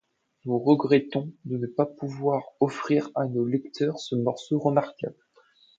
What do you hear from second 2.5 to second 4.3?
offrir à nos lecteurs ce